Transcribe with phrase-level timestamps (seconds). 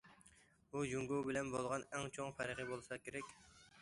[0.71, 3.35] بۇ جۇڭگو بىلەن بولغان ئەڭ چوڭ پەرقى بولسا كېرەك.